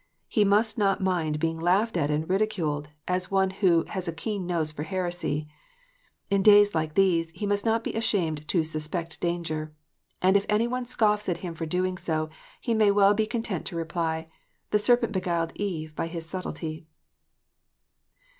[0.27, 4.47] He must not mind being laughed at and ridiculed, as one who "has a keen
[4.47, 5.47] nose for heresy."
[6.31, 9.75] In days like these he must not be ashamed to suspect danger.
[10.19, 11.97] And if any one scoffs at him for so doing,
[12.59, 14.27] he may well be content to reply,
[14.71, 16.87] "The serpent beguiled Eve by his subtilty."